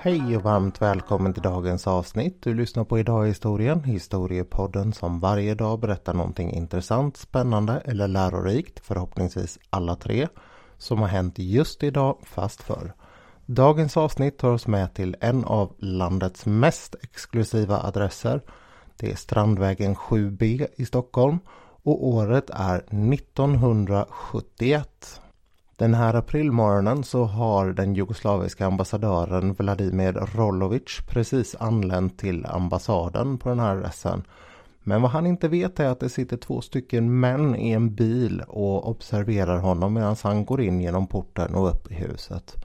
Hej 0.00 0.36
och 0.36 0.42
varmt 0.42 0.82
välkommen 0.82 1.34
till 1.34 1.42
dagens 1.42 1.86
avsnitt. 1.86 2.42
Du 2.42 2.54
lyssnar 2.54 2.84
på 2.84 2.98
Idag 2.98 3.26
i 3.26 3.28
historien, 3.28 3.84
historiepodden 3.84 4.92
som 4.92 5.20
varje 5.20 5.54
dag 5.54 5.80
berättar 5.80 6.14
någonting 6.14 6.52
intressant, 6.52 7.16
spännande 7.16 7.82
eller 7.84 8.08
lärorikt, 8.08 8.80
förhoppningsvis 8.80 9.58
alla 9.70 9.96
tre, 9.96 10.28
som 10.76 11.00
har 11.00 11.08
hänt 11.08 11.38
just 11.38 11.82
idag 11.82 12.18
fast 12.22 12.62
förr. 12.62 12.92
Dagens 13.46 13.96
avsnitt 13.96 14.38
tar 14.38 14.50
oss 14.50 14.66
med 14.66 14.94
till 14.94 15.16
en 15.20 15.44
av 15.44 15.74
landets 15.78 16.46
mest 16.46 16.96
exklusiva 17.02 17.82
adresser. 17.82 18.42
Det 18.96 19.12
är 19.12 19.16
Strandvägen 19.16 19.94
7B 19.94 20.66
i 20.76 20.86
Stockholm 20.86 21.38
och 21.82 22.06
året 22.06 22.50
är 22.50 22.78
1971. 22.78 25.20
Den 25.78 25.94
här 25.94 26.14
aprilmorgonen 26.14 27.04
så 27.04 27.24
har 27.24 27.72
den 27.72 27.94
jugoslaviska 27.94 28.66
ambassadören 28.66 29.54
Vladimir 29.54 30.12
Rolovic 30.12 31.00
precis 31.08 31.56
anlänt 31.60 32.18
till 32.18 32.46
ambassaden 32.46 33.38
på 33.38 33.48
den 33.48 33.60
här 33.60 33.76
adressen. 33.76 34.22
Men 34.82 35.02
vad 35.02 35.10
han 35.10 35.26
inte 35.26 35.48
vet 35.48 35.80
är 35.80 35.88
att 35.88 36.00
det 36.00 36.08
sitter 36.08 36.36
två 36.36 36.60
stycken 36.60 37.20
män 37.20 37.56
i 37.56 37.70
en 37.70 37.94
bil 37.94 38.42
och 38.48 38.88
observerar 38.88 39.58
honom 39.58 39.94
medan 39.94 40.16
han 40.22 40.44
går 40.44 40.60
in 40.60 40.80
genom 40.80 41.06
porten 41.06 41.54
och 41.54 41.68
upp 41.68 41.92
i 41.92 41.94
huset. 41.94 42.64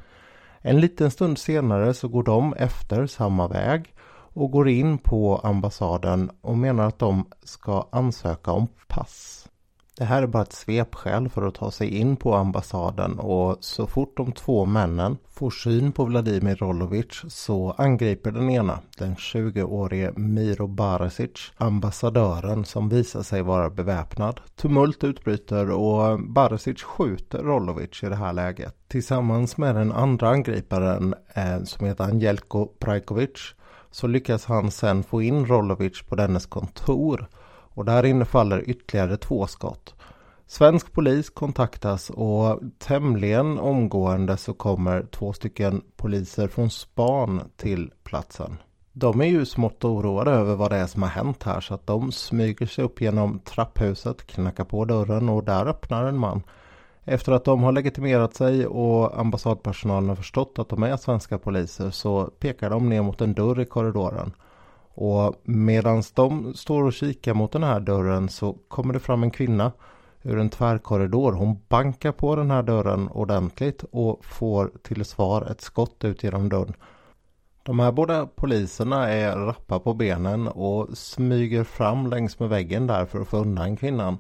En 0.62 0.80
liten 0.80 1.12
stund 1.12 1.38
senare 1.38 1.94
så 1.94 2.08
går 2.08 2.24
de 2.24 2.54
efter 2.54 3.08
samma 3.08 3.48
väg 3.48 3.94
och 4.34 4.52
går 4.52 4.70
in 4.70 4.98
på 4.98 5.38
ambassaden 5.44 6.32
och 6.42 6.58
menar 6.58 6.88
att 6.88 7.00
de 7.00 7.26
ska 7.44 7.88
ansöka 7.92 8.52
om 8.52 8.68
pass. 8.88 9.43
Det 9.98 10.04
här 10.04 10.24
är 10.24 10.28
bara 10.28 10.44
ett 10.44 10.54
svepskäl 10.54 11.30
för 11.30 11.48
att 11.48 11.56
ta 11.56 11.72
sig 11.72 11.98
in 11.98 12.16
på 12.16 12.36
ambassaden 12.36 13.20
och 13.20 13.58
så 13.60 13.88
fort 13.88 14.18
de 14.18 14.32
två 14.32 14.66
männen 14.66 15.18
får 15.30 15.52
syn 15.52 15.92
på 15.92 16.06
Vladimir 16.06 16.56
Rolovic 16.56 17.22
så 17.28 17.72
angriper 17.72 18.32
den 18.32 18.50
ena, 18.50 18.80
den 18.98 19.16
20-årige 19.16 20.12
Miro 20.16 20.68
Baresic, 20.68 21.52
ambassadören 21.58 22.66
som 22.66 22.90
visar 22.90 23.24
sig 23.24 23.42
vara 23.42 23.70
beväpnad. 23.70 24.42
Tumult 24.56 25.04
utbryter 25.04 25.72
och 25.72 26.20
Baresic 26.20 26.84
skjuter 26.84 27.44
Rolovic 27.44 28.04
i 28.04 28.10
det 28.10 28.16
här 28.16 28.34
läget. 28.34 28.76
Tillsammans 28.88 29.58
med 29.58 29.76
den 29.76 29.92
andra 29.92 30.30
angriparen 30.30 31.16
eh, 31.34 31.64
som 31.64 31.88
heter 31.88 32.04
Angelko 32.04 32.68
Prajkovic 32.80 33.56
så 33.92 34.08
lyckas 34.08 34.46
han 34.46 34.72
sen 34.72 35.04
få 35.04 35.22
in 35.22 35.46
Rolovic 35.46 36.02
på 36.02 36.16
dennes 36.16 36.46
kontor 36.46 37.28
och 37.74 37.86
där 37.86 38.06
inne 38.06 38.26
faller 38.26 38.70
ytterligare 38.70 39.18
två 39.18 39.48
skott. 39.48 39.96
Svensk 40.48 40.94
polis 40.94 41.30
kontaktas 41.30 42.10
och 42.10 42.60
tämligen 42.78 43.60
omgående 43.60 44.38
så 44.38 44.54
kommer 44.54 45.06
två 45.12 45.34
stycken 45.34 45.82
poliser 45.96 46.48
från 46.48 46.70
span 46.70 47.42
till 47.58 47.92
platsen. 48.04 48.58
De 48.92 49.22
är 49.22 49.26
ju 49.26 49.46
smått 49.46 49.84
oroade 49.84 50.32
över 50.32 50.56
vad 50.56 50.72
det 50.72 50.78
är 50.78 50.88
som 50.88 51.02
har 51.02 51.10
hänt 51.10 51.44
här 51.44 51.62
så 51.62 51.74
att 51.74 51.88
de 51.88 52.12
smyger 52.12 52.66
sig 52.66 52.84
upp 52.84 53.02
genom 53.02 53.40
trapphuset, 53.40 54.28
knackar 54.28 54.64
på 54.64 54.86
dörren 54.86 55.30
och 55.30 55.44
där 55.44 55.66
öppnar 55.66 56.06
en 56.06 56.18
man. 56.18 56.44
Efter 57.04 57.32
att 57.32 57.46
de 57.46 57.64
har 57.64 57.72
legitimerat 57.72 58.36
sig 58.36 58.68
och 58.68 59.20
ambassadpersonalen 59.20 60.10
har 60.10 60.16
förstått 60.16 60.60
att 60.60 60.70
de 60.70 60.84
är 60.84 60.98
svenska 60.98 61.38
poliser 61.38 61.90
så 61.90 62.26
pekar 62.26 62.70
de 62.70 62.90
ner 62.90 63.02
mot 63.02 63.22
en 63.22 63.34
dörr 63.34 63.60
i 63.60 63.66
korridoren. 63.66 64.32
Och 64.96 65.36
medan 65.44 66.04
de 66.14 66.54
står 66.54 66.84
och 66.84 66.94
kikar 66.94 67.34
mot 67.34 67.52
den 67.52 67.64
här 67.64 67.80
dörren 67.80 68.30
så 68.30 68.58
kommer 68.68 68.94
det 68.94 69.00
fram 69.00 69.24
en 69.24 69.32
kvinna 69.32 69.72
ur 70.24 70.40
en 70.40 70.50
tvärkorridor. 70.50 71.32
Hon 71.32 71.60
bankar 71.68 72.12
på 72.12 72.36
den 72.36 72.52
här 72.52 72.64
dörren 72.64 73.08
ordentligt 73.08 73.84
och 73.92 74.26
får 74.26 74.72
till 74.84 75.06
svar 75.06 75.52
ett 75.52 75.62
skott 75.62 76.04
ut 76.04 76.24
genom 76.24 76.50
dörren. 76.50 76.74
De 77.64 77.80
här 77.80 77.92
båda 77.92 78.26
poliserna 78.26 79.10
är 79.10 79.38
rappa 79.38 79.80
på 79.80 79.94
benen 79.94 80.48
och 80.48 80.98
smyger 80.98 81.64
fram 81.64 82.08
längs 82.08 82.40
med 82.40 82.50
väggen 82.50 82.88
där 82.88 83.06
för 83.06 83.22
att 83.22 83.28
få 83.28 83.38
undan 83.38 83.78
kvinnan. 83.78 84.18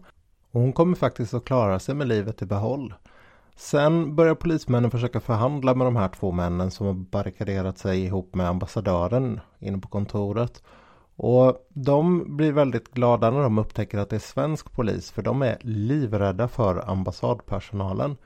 Och 0.51 0.62
hon 0.62 0.73
kommer 0.73 0.95
faktiskt 0.95 1.33
att 1.33 1.45
klara 1.45 1.79
sig 1.79 1.95
med 1.95 2.07
livet 2.07 2.41
i 2.41 2.45
behåll. 2.45 2.94
Sen 3.56 4.16
börjar 4.16 4.36
polismännen 4.36 4.91
försöka 4.91 5.19
förhandla 5.19 5.75
med 5.75 5.88
de 5.88 5.96
här 5.96 6.09
två 6.09 6.31
männen 6.31 6.72
som 6.72 6.88
har 6.88 6.94
barrikaderat 6.94 7.78
sig 7.78 8.03
ihop 8.06 8.36
med 8.36 8.47
ambassadören 8.47 9.40
inne 9.59 9.78
på 9.78 9.88
kontoret. 9.88 10.64
Och 11.16 11.68
de 11.69 12.24
blir 12.38 12.52
väldigt 12.52 12.94
glada 12.94 13.31
när 13.31 13.44
de 13.44 13.58
upptäcker 13.58 13.97
att 13.97 14.09
det 14.09 14.16
är 14.16 14.19
svensk 14.19 14.72
polis 14.72 15.12
för 15.12 15.22
de 15.22 15.42
är 15.42 15.58
livrädda 15.62 16.47
för 16.47 16.90
ambassadpersonalen. 16.90 18.18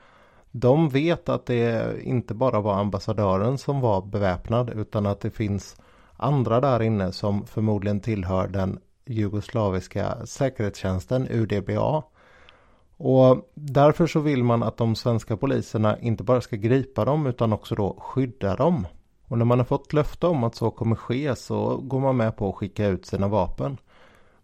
De 0.50 0.88
vet 0.88 1.28
att 1.28 1.46
det 1.46 1.96
inte 2.02 2.34
bara 2.34 2.60
var 2.60 2.74
ambassadören 2.74 3.58
som 3.58 3.80
var 3.80 4.02
beväpnad 4.02 4.70
utan 4.70 5.06
att 5.06 5.20
det 5.20 5.30
finns 5.30 5.76
andra 6.16 6.60
där 6.60 6.82
inne 6.82 7.12
som 7.12 7.46
förmodligen 7.46 8.00
tillhör 8.00 8.48
den 8.48 8.78
jugoslaviska 9.06 10.26
säkerhetstjänsten 10.26 11.28
UDBA. 11.30 12.02
Och 12.98 13.50
därför 13.54 14.06
så 14.06 14.20
vill 14.20 14.44
man 14.44 14.62
att 14.62 14.76
de 14.76 14.96
svenska 14.96 15.36
poliserna 15.36 15.98
inte 15.98 16.24
bara 16.24 16.40
ska 16.40 16.56
gripa 16.56 17.04
dem 17.04 17.26
utan 17.26 17.52
också 17.52 17.74
då 17.74 17.96
skydda 18.00 18.56
dem. 18.56 18.86
Och 19.28 19.38
när 19.38 19.44
man 19.44 19.58
har 19.58 19.64
fått 19.64 19.92
löfte 19.92 20.26
om 20.26 20.44
att 20.44 20.54
så 20.54 20.70
kommer 20.70 20.96
ske 20.96 21.36
så 21.36 21.76
går 21.76 22.00
man 22.00 22.16
med 22.16 22.36
på 22.36 22.48
att 22.48 22.54
skicka 22.54 22.86
ut 22.86 23.06
sina 23.06 23.28
vapen. 23.28 23.76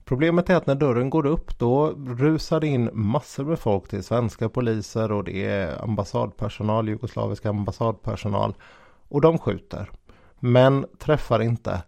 Problemet 0.04 0.50
är 0.50 0.56
att 0.56 0.66
när 0.66 0.74
dörren 0.74 1.10
går 1.10 1.26
upp 1.26 1.58
då 1.58 1.90
rusar 1.96 2.60
det 2.60 2.66
in 2.66 2.90
massor 2.92 3.44
med 3.44 3.58
folk 3.58 3.88
till 3.88 4.04
svenska 4.04 4.48
poliser 4.48 5.12
och 5.12 5.24
det 5.24 5.44
är 5.44 5.82
ambassadpersonal, 5.82 6.88
jugoslavisk 6.88 7.46
ambassadpersonal 7.46 8.54
och 9.08 9.20
de 9.20 9.38
skjuter. 9.38 9.90
Men 10.40 10.86
träffar 10.98 11.42
inte. 11.42 11.82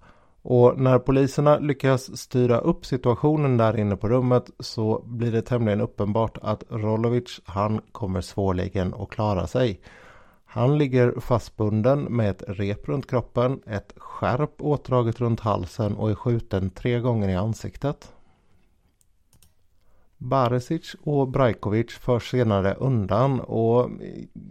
Och 0.49 0.81
när 0.81 0.99
poliserna 0.99 1.59
lyckas 1.59 2.19
styra 2.19 2.59
upp 2.59 2.87
situationen 2.87 3.57
där 3.57 3.77
inne 3.77 3.97
på 3.97 4.09
rummet 4.09 4.51
så 4.61 5.03
blir 5.07 5.33
det 5.33 5.43
tämligen 5.43 5.81
uppenbart 5.81 6.39
att 6.43 6.65
Rolovic 6.69 7.41
han 7.45 7.81
kommer 7.93 8.21
svårligen 8.21 8.95
att 8.95 9.09
klara 9.09 9.47
sig. 9.47 9.81
Han 10.45 10.79
ligger 10.79 11.21
fastbunden 11.21 12.03
med 12.03 12.31
ett 12.31 12.43
rep 12.49 12.89
runt 12.89 13.11
kroppen, 13.11 13.61
ett 13.67 13.95
skärp 13.97 14.51
åtdraget 14.59 15.21
runt 15.21 15.41
halsen 15.41 15.97
och 15.97 16.11
är 16.11 16.15
skjuten 16.15 16.71
tre 16.71 17.01
gånger 17.01 17.29
i 17.29 17.35
ansiktet. 17.35 18.13
Baresic 20.17 20.97
och 21.03 21.29
Brajkovic 21.29 21.91
förs 21.91 22.31
senare 22.31 22.75
undan 22.75 23.41
och 23.41 23.91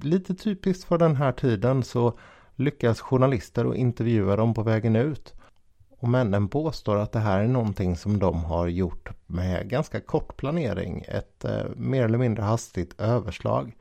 lite 0.01 0.35
typiskt 0.35 0.83
för 0.83 0.97
den 0.97 1.15
här 1.15 1.31
tiden 1.31 1.83
så 1.83 2.13
lyckas 2.55 3.01
journalister 3.01 3.65
att 3.65 3.75
intervjua 3.75 4.35
dem 4.35 4.53
på 4.53 4.63
vägen 4.63 4.95
ut. 4.95 5.33
Och 6.05 6.11
männen 6.11 6.47
påstår 6.47 6.95
att 6.97 7.11
det 7.11 7.19
här 7.19 7.39
är 7.39 7.47
någonting 7.47 7.95
som 7.95 8.19
de 8.19 8.43
har 8.43 8.67
gjort 8.67 9.09
med 9.27 9.69
ganska 9.69 10.01
kort 10.01 10.37
planering. 10.37 11.05
Ett 11.07 11.45
eh, 11.45 11.65
mer 11.75 12.03
eller 12.03 12.17
mindre 12.17 12.43
hastigt 12.43 13.01
överslag. 13.01 13.75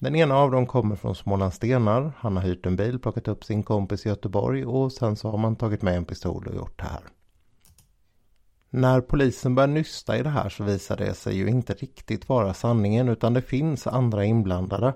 Den 0.00 0.16
ena 0.16 0.36
av 0.36 0.50
dem 0.50 0.66
kommer 0.66 0.96
från 0.96 1.14
Smålandstenar. 1.14 2.12
Han 2.18 2.36
har 2.36 2.42
hyrt 2.42 2.66
en 2.66 2.76
bil, 2.76 2.98
plockat 2.98 3.28
upp 3.28 3.44
sin 3.44 3.62
kompis 3.62 4.06
i 4.06 4.08
Göteborg 4.08 4.64
och 4.64 4.92
sen 4.92 5.16
så 5.16 5.30
har 5.30 5.38
man 5.38 5.56
tagit 5.56 5.82
med 5.82 5.96
en 5.96 6.04
pistol 6.04 6.46
och 6.46 6.54
gjort 6.54 6.78
det 6.78 6.84
här. 6.84 7.02
När 8.70 9.00
polisen 9.00 9.54
börjar 9.54 9.68
nysta 9.68 10.18
i 10.18 10.22
det 10.22 10.30
här 10.30 10.48
så 10.48 10.64
visar 10.64 10.96
det 10.96 11.14
sig 11.14 11.36
ju 11.36 11.48
inte 11.48 11.72
riktigt 11.72 12.28
vara 12.28 12.54
sanningen 12.54 13.08
utan 13.08 13.34
det 13.34 13.42
finns 13.42 13.86
andra 13.86 14.24
inblandade. 14.24 14.94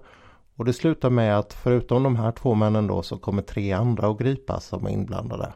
Och 0.57 0.65
det 0.65 0.73
slutar 0.73 1.11
med 1.11 1.39
att 1.39 1.53
förutom 1.53 2.03
de 2.03 2.17
här 2.17 2.33
två 2.33 2.55
männen 2.55 2.87
då 2.87 3.03
så 3.03 3.19
kommer 3.19 3.43
tre 3.43 3.73
andra 3.73 4.09
att 4.09 4.19
gripas 4.19 4.65
som 4.65 4.87
är 4.87 4.91
inblandade. 4.91 5.53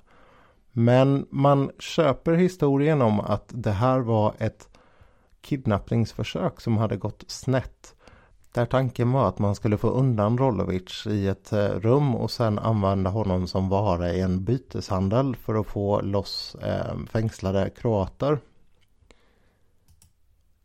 Men 0.72 1.26
man 1.30 1.70
köper 1.78 2.32
historien 2.32 3.02
om 3.02 3.20
att 3.20 3.44
det 3.48 3.70
här 3.70 3.98
var 3.98 4.34
ett 4.38 4.68
kidnappningsförsök 5.40 6.60
som 6.60 6.76
hade 6.76 6.96
gått 6.96 7.24
snett. 7.26 7.94
Där 8.52 8.66
tanken 8.66 9.12
var 9.12 9.28
att 9.28 9.38
man 9.38 9.54
skulle 9.54 9.78
få 9.78 9.88
undan 9.88 10.38
Rolovic 10.38 11.06
i 11.06 11.28
ett 11.28 11.52
eh, 11.52 11.68
rum 11.68 12.14
och 12.14 12.30
sen 12.30 12.58
använda 12.58 13.10
honom 13.10 13.46
som 13.46 13.68
vara 13.68 14.12
i 14.12 14.20
en 14.20 14.44
byteshandel 14.44 15.36
för 15.36 15.54
att 15.54 15.66
få 15.66 16.00
loss 16.00 16.54
eh, 16.54 16.96
fängslade 17.10 17.70
kroater. 17.70 18.38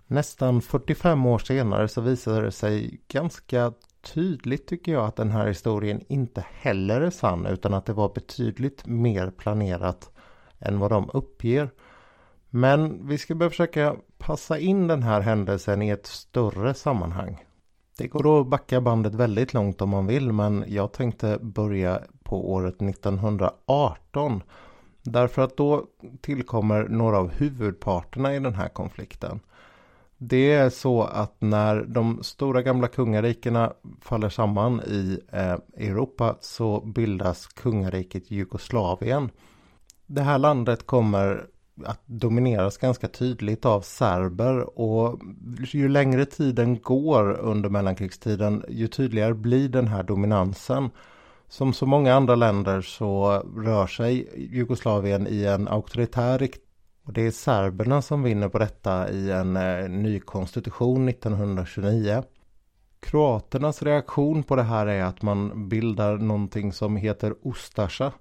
Nästan 0.08 0.62
45 0.62 1.26
år 1.26 1.40
senare 1.40 1.88
så 1.88 2.02
visade 2.02 2.42
det 2.42 2.52
sig 2.52 3.02
ganska 3.08 3.74
tydligt 4.14 4.68
tycker 4.68 4.92
jag 4.92 5.06
att 5.06 5.16
den 5.16 5.32
här 5.32 5.48
historien 5.48 6.02
inte 6.08 6.46
heller 6.52 7.02
är 7.02 7.10
sann 7.10 7.46
utan 7.46 7.74
att 7.74 7.86
det 7.86 7.94
var 7.94 8.14
betydligt 8.14 8.86
mer 8.86 9.30
planerat 9.30 10.12
än 10.60 10.80
vad 10.80 10.92
de 10.92 11.10
uppger. 11.14 11.70
Men 12.50 13.08
vi 13.08 13.18
ska 13.18 13.36
börja 13.36 13.50
försöka 13.50 13.96
passa 14.18 14.60
in 14.60 14.88
den 14.88 15.04
här 15.04 15.22
händelsen 15.22 15.82
i 15.82 15.90
ett 15.90 16.06
större 16.06 16.74
sammanhang. 16.74 17.44
Det 17.98 18.08
går 18.08 18.42
att 18.42 18.48
backa 18.48 18.82
bandet 18.82 19.16
väldigt 19.16 19.54
långt 19.54 19.82
om 19.82 19.90
man 19.90 20.08
vill 20.08 20.32
men 20.32 20.66
jag 20.68 20.92
tänkte 20.92 21.40
börja 21.42 22.02
på 22.24 22.52
året 22.52 22.82
1918. 22.82 24.42
Därför 25.04 25.42
att 25.42 25.58
då 25.58 25.86
tillkommer 26.22 26.84
några 26.84 27.18
av 27.18 27.30
huvudparterna 27.30 28.36
i 28.36 28.40
den 28.40 28.56
här 28.56 28.70
konflikten. 28.70 29.40
Det 30.18 30.52
är 30.52 30.70
så 30.70 31.04
att 31.04 31.36
när 31.42 31.84
de 31.84 32.24
stora 32.24 32.62
gamla 32.62 32.88
kungarikena 32.88 33.74
faller 34.02 34.30
samman 34.30 34.82
i 34.82 35.20
eh, 35.32 35.58
Europa 35.88 36.36
så 36.42 36.82
bildas 36.82 37.48
kungariket 37.48 38.32
Jugoslavien. 38.32 39.30
Det 40.06 40.22
här 40.22 40.38
landet 40.38 40.86
kommer 40.86 41.48
att 41.86 42.02
domineras 42.06 42.78
ganska 42.78 43.08
tydligt 43.08 43.66
av 43.66 43.82
serber 43.82 44.80
och 44.80 45.20
ju 45.74 45.90
längre 45.90 46.26
tiden 46.26 46.82
går 46.82 47.34
under 47.40 47.70
mellankrigstiden 47.70 48.64
ju 48.70 48.88
tydligare 48.88 49.34
blir 49.34 49.70
den 49.70 49.88
här 49.88 50.04
dominansen. 50.04 50.90
Som 51.50 51.74
så 51.74 51.86
många 51.86 52.16
andra 52.16 52.36
länder 52.36 52.82
så 52.82 53.44
rör 53.58 53.88
sig 53.88 54.30
Jugoslavien 54.52 55.28
i 55.28 55.46
en 55.46 55.68
auktoritär 55.68 56.40
riktning 56.40 56.67
och 57.08 57.14
det 57.14 57.22
är 57.22 57.32
serberna 57.32 58.02
som 58.02 58.24
vinner 58.24 58.50
på 58.50 58.60
detta 58.60 59.10
i 59.10 59.32
en 59.32 59.58
eh, 59.58 59.90
ny 59.90 60.20
konstitution 60.20 61.10
1929. 61.10 62.24
Kroaternas 63.00 63.84
reaktion 63.84 64.44
på 64.44 64.56
det 64.56 64.64
här 64.64 64.88
är 64.88 65.04
att 65.04 65.22
man 65.22 65.70
bildar 65.70 66.18
någonting 66.18 66.74
som 66.74 66.96
heter 66.96 67.36
Ustasja. 67.44 68.12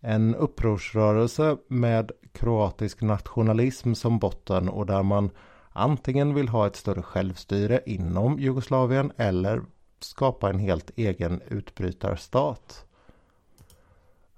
En 0.00 0.34
upprorsrörelse 0.34 1.56
med 1.68 2.12
kroatisk 2.32 3.00
nationalism 3.00 3.94
som 3.94 4.18
botten 4.18 4.68
och 4.68 4.86
där 4.86 5.02
man 5.02 5.30
antingen 5.72 6.34
vill 6.34 6.48
ha 6.48 6.66
ett 6.66 6.76
större 6.76 7.02
självstyre 7.02 7.80
inom 7.86 8.38
Jugoslavien 8.38 9.12
eller 9.16 9.62
skapa 10.00 10.50
en 10.50 10.58
helt 10.58 10.90
egen 10.96 11.40
utbrytarstat. 11.48 12.86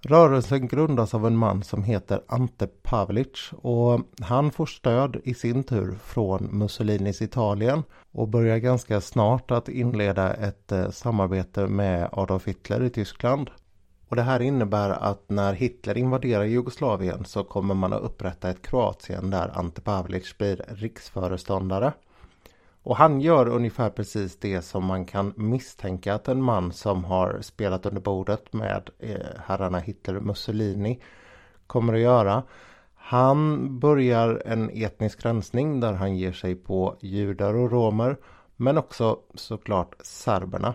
Rörelsen 0.06 0.68
grundas 0.68 1.14
av 1.14 1.26
en 1.26 1.36
man 1.36 1.62
som 1.62 1.82
heter 1.82 2.22
Ante 2.26 2.66
Pavelic 2.66 3.50
och 3.52 4.00
han 4.20 4.50
får 4.50 4.66
stöd 4.66 5.20
i 5.24 5.34
sin 5.34 5.64
tur 5.64 5.94
från 6.04 6.58
Mussolinis 6.58 7.22
Italien 7.22 7.82
och 8.12 8.28
börjar 8.28 8.58
ganska 8.58 9.00
snart 9.00 9.50
att 9.50 9.68
inleda 9.68 10.34
ett 10.34 10.72
eh, 10.72 10.90
samarbete 10.90 11.66
med 11.66 12.08
Adolf 12.12 12.48
Hitler 12.48 12.82
i 12.82 12.90
Tyskland. 12.90 13.50
Och 14.08 14.16
det 14.16 14.22
här 14.22 14.40
innebär 14.40 14.90
att 14.90 15.24
när 15.28 15.52
Hitler 15.52 15.98
invaderar 15.98 16.44
Jugoslavien 16.44 17.24
så 17.24 17.44
kommer 17.44 17.74
man 17.74 17.92
att 17.92 18.02
upprätta 18.02 18.50
ett 18.50 18.62
Kroatien 18.62 19.30
där 19.30 19.58
Ante 19.58 19.80
Pavelic 19.80 20.38
blir 20.38 20.64
riksföreståndare. 20.68 21.92
Och 22.84 22.96
han 22.96 23.20
gör 23.20 23.48
ungefär 23.48 23.90
precis 23.90 24.36
det 24.36 24.62
som 24.62 24.84
man 24.84 25.04
kan 25.04 25.32
misstänka 25.36 26.14
att 26.14 26.28
en 26.28 26.42
man 26.42 26.72
som 26.72 27.04
har 27.04 27.38
spelat 27.40 27.86
under 27.86 28.00
bordet 28.00 28.52
med 28.52 28.90
eh, 28.98 29.16
herrarna 29.46 29.78
Hitler 29.78 30.16
och 30.16 30.22
Mussolini 30.22 31.00
kommer 31.66 31.94
att 31.94 32.00
göra. 32.00 32.42
Han 32.94 33.68
börjar 33.78 34.42
en 34.46 34.70
etnisk 34.70 35.24
rensning 35.24 35.80
där 35.80 35.92
han 35.92 36.16
ger 36.16 36.32
sig 36.32 36.54
på 36.54 36.96
judar 37.00 37.54
och 37.54 37.70
romer 37.70 38.16
men 38.56 38.78
också 38.78 39.18
såklart 39.34 39.94
serberna. 40.00 40.74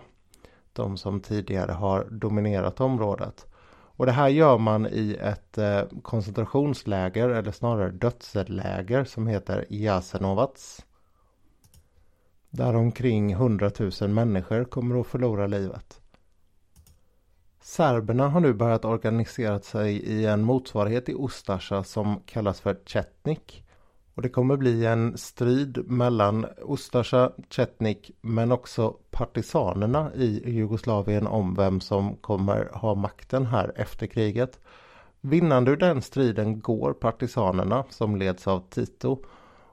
De 0.72 0.96
som 0.96 1.20
tidigare 1.20 1.72
har 1.72 2.04
dominerat 2.10 2.80
området. 2.80 3.46
Och 3.72 4.06
det 4.06 4.12
här 4.12 4.28
gör 4.28 4.58
man 4.58 4.86
i 4.86 5.16
ett 5.20 5.58
eh, 5.58 5.82
koncentrationsläger 6.02 7.28
eller 7.28 7.52
snarare 7.52 7.90
dödsläger 7.90 9.04
som 9.04 9.26
heter 9.26 9.64
Jasenovac. 9.68 10.84
Där 12.50 12.76
omkring 12.76 13.32
100 13.32 13.70
000 14.00 14.10
människor 14.10 14.64
kommer 14.64 15.00
att 15.00 15.06
förlora 15.06 15.46
livet. 15.46 16.00
Serberna 17.60 18.28
har 18.28 18.40
nu 18.40 18.52
börjat 18.54 18.84
organisera 18.84 19.60
sig 19.60 19.96
i 19.96 20.26
en 20.26 20.42
motsvarighet 20.42 21.08
i 21.08 21.14
Ustasja 21.18 21.84
som 21.84 22.20
kallas 22.26 22.60
för 22.60 22.76
Chetnik. 22.86 23.64
Och 24.14 24.22
det 24.22 24.28
kommer 24.28 24.56
bli 24.56 24.86
en 24.86 25.18
strid 25.18 25.90
mellan 25.90 26.46
Ustasja, 26.68 27.32
Chetnik 27.50 28.10
men 28.20 28.52
också 28.52 28.96
partisanerna 29.10 30.14
i 30.14 30.50
Jugoslavien 30.50 31.26
om 31.26 31.54
vem 31.54 31.80
som 31.80 32.16
kommer 32.16 32.70
ha 32.72 32.94
makten 32.94 33.46
här 33.46 33.72
efter 33.76 34.06
kriget. 34.06 34.60
Vinnande 35.20 35.70
ur 35.70 35.76
den 35.76 36.02
striden 36.02 36.60
går 36.60 36.92
partisanerna 36.92 37.84
som 37.90 38.16
leds 38.16 38.46
av 38.46 38.60
Tito. 38.70 39.24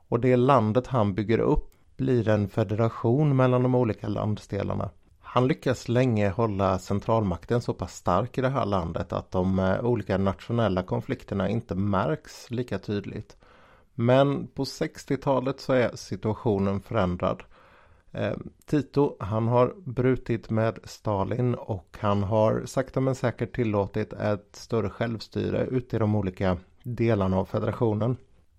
Och 0.08 0.20
det 0.20 0.36
landet 0.36 0.88
han 0.88 1.14
bygger 1.14 1.40
upp 1.40 1.77
blir 1.98 2.28
en 2.28 2.50
federation 2.50 3.36
mellan 3.36 3.64
de 3.64 3.76
olika 3.76 4.08
landsdelarna. 4.08 4.90
Han 5.20 5.48
lyckas 5.48 5.90
länge 5.90 6.30
hålla 6.30 6.80
centralmakten 6.80 7.62
så 7.62 7.74
pass 7.74 7.96
stark 7.96 8.38
i 8.38 8.42
det 8.42 8.50
här 8.50 8.66
landet 8.66 9.14
att 9.14 9.32
de 9.32 9.60
eh, 9.60 9.86
olika 9.86 10.18
nationella 10.18 10.84
konflikterna 10.84 11.50
inte 11.50 11.76
märks 11.76 12.52
lika 12.52 12.80
tydligt. 12.80 13.38
Men 13.94 14.48
på 14.48 14.64
60-talet 14.64 15.60
så 15.60 15.74
är 15.74 15.96
situationen 15.96 16.82
förändrad. 16.82 17.44
Eh, 18.12 18.34
Tito, 18.66 19.16
han 19.20 19.48
har 19.48 19.74
brutit 19.86 20.50
med 20.50 20.80
Stalin 20.84 21.56
och 21.56 21.98
han 22.00 22.24
har 22.24 22.64
sakta 22.66 23.02
men 23.02 23.16
säkert 23.16 23.56
tillåtit 23.56 24.14
ett 24.14 24.50
större 24.52 24.90
självstyre 24.90 25.66
ute 25.66 25.96
i 25.96 26.00
de 26.00 26.16
olika 26.16 26.58
delarna 26.84 27.38
av 27.38 27.46
federationen. 27.46 28.18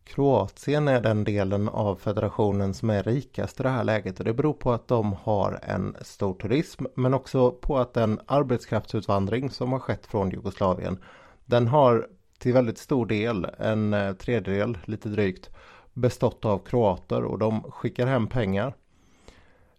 Kroatien 0.08 0.88
är 0.88 1.00
den 1.00 1.24
delen 1.24 1.68
av 1.68 1.96
federationen 1.96 2.74
som 2.74 2.90
är 2.90 3.02
rikast 3.02 3.60
i 3.60 3.62
det 3.62 3.68
här 3.68 3.84
läget. 3.84 4.18
Och 4.18 4.24
det 4.24 4.32
beror 4.32 4.52
på 4.52 4.72
att 4.72 4.88
de 4.88 5.12
har 5.12 5.60
en 5.62 5.96
stor 6.00 6.34
turism 6.34 6.84
men 6.94 7.14
också 7.14 7.52
på 7.52 7.78
att 7.78 7.94
den 7.94 8.20
arbetskraftsutvandring 8.26 9.50
som 9.50 9.72
har 9.72 9.78
skett 9.78 10.06
från 10.06 10.30
Jugoslavien 10.30 10.98
den 11.46 11.66
har 11.66 12.08
till 12.38 12.52
väldigt 12.52 12.78
stor 12.78 13.06
del, 13.06 13.46
en 13.58 13.94
eh, 13.94 14.12
tredjedel 14.12 14.78
lite 14.84 15.08
drygt, 15.08 15.50
bestått 15.92 16.44
av 16.44 16.58
kroater. 16.58 17.24
Och 17.24 17.38
de 17.38 17.62
skickar 17.62 18.06
hem 18.06 18.26
pengar. 18.26 18.74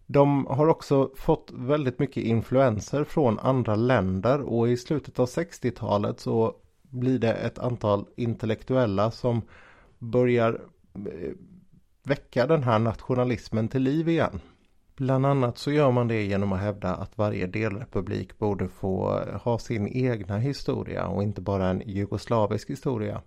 De 0.06 0.46
har 0.46 0.66
också 0.66 1.10
fått 1.16 1.50
väldigt 1.54 1.98
mycket 1.98 2.24
influenser 2.24 3.04
från 3.04 3.38
andra 3.38 3.76
länder. 3.76 4.40
Och 4.40 4.68
i 4.68 4.76
slutet 4.76 5.18
av 5.18 5.26
60-talet 5.26 6.20
så 6.20 6.54
blir 6.82 7.18
det 7.18 7.32
ett 7.32 7.58
antal 7.58 8.06
intellektuella 8.16 9.10
som 9.10 9.42
börjar 10.00 10.60
eh, 10.94 11.32
väcka 12.02 12.46
den 12.46 12.62
här 12.62 12.78
nationalismen 12.78 13.68
till 13.68 13.82
liv 13.82 14.08
igen. 14.08 14.40
Bland 14.96 15.26
annat 15.26 15.58
så 15.58 15.70
gör 15.70 15.90
man 15.90 16.08
det 16.08 16.22
genom 16.22 16.52
att 16.52 16.60
hävda 16.60 16.94
att 16.94 17.18
varje 17.18 17.46
delrepublik 17.46 18.38
borde 18.38 18.68
få 18.68 19.18
eh, 19.18 19.40
ha 19.40 19.58
sin 19.58 19.88
egna 19.88 20.38
historia 20.38 21.06
och 21.06 21.22
inte 21.22 21.40
bara 21.40 21.68
en 21.68 21.82
jugoslavisk 21.86 22.70
historia. 22.70 23.22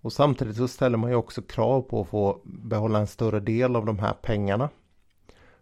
Och 0.00 0.12
samtidigt 0.12 0.56
så 0.56 0.68
ställer 0.68 0.98
man 0.98 1.10
ju 1.10 1.16
också 1.16 1.42
krav 1.42 1.82
på 1.82 2.00
att 2.00 2.08
få 2.08 2.40
behålla 2.44 2.98
en 2.98 3.06
större 3.06 3.40
del 3.40 3.76
av 3.76 3.86
de 3.86 3.98
här 3.98 4.12
pengarna. 4.12 4.68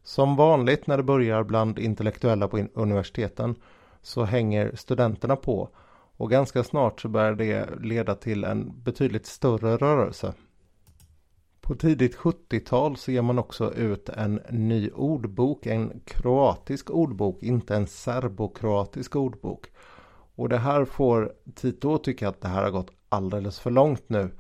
Som 0.03 0.37
vanligt 0.37 0.87
när 0.87 0.97
det 0.97 1.03
börjar 1.03 1.45
bland 1.45 1.79
intellektuella 1.79 2.49
på 2.49 2.67
universiteten 2.75 3.55
så 4.03 4.25
hänger 4.25 4.77
studenterna 4.77 5.37
på 5.37 5.69
och 6.17 6.31
ganska 6.31 6.65
snart 6.65 7.01
så 7.01 7.09
börjar 7.09 7.35
det 7.35 7.69
leda 7.81 8.15
till 8.15 8.45
en 8.45 8.83
betydligt 8.83 9.27
större 9.27 9.77
rörelse. 9.77 10.35
På 11.61 11.75
tidigt 11.75 12.17
70-tal 12.17 12.97
så 12.97 13.13
ger 13.13 13.23
man 13.23 13.39
också 13.39 13.75
ut 13.75 14.09
en 14.09 14.41
ny 14.51 14.91
ordbok, 14.91 15.67
en 15.67 16.01
kroatisk 16.05 16.91
ordbok, 16.91 17.43
inte 17.43 17.77
en 17.77 17.87
serbokroatisk 17.87 19.17
ordbok. 19.17 19.67
Och 20.35 20.49
det 20.49 20.59
här 20.59 20.85
får 20.85 21.33
Tito 21.55 21.99
tycka 21.99 22.29
att 22.29 22.41
det 22.41 22.49
här 22.49 22.63
har 22.63 22.71
gått 22.71 22.91
alldeles 23.09 23.61
för 23.61 23.71
långt 23.71 24.09
nu. 24.09 24.31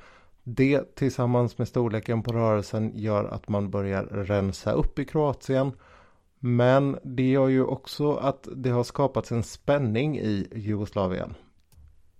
Det 0.43 0.95
tillsammans 0.95 1.59
med 1.59 1.69
storleken 1.69 2.23
på 2.23 2.33
rörelsen 2.33 2.93
gör 2.95 3.25
att 3.25 3.49
man 3.49 3.71
börjar 3.71 4.05
rensa 4.05 4.73
upp 4.73 4.99
i 4.99 5.05
Kroatien. 5.05 5.73
Men 6.39 6.99
det 7.05 7.31
gör 7.31 7.49
ju 7.49 7.65
också 7.65 8.15
att 8.15 8.49
det 8.57 8.71
har 8.71 8.85
skapats 8.85 9.33
en 9.33 9.43
spänning 9.43 10.19
i 10.19 10.49
Jugoslavien. 10.55 11.35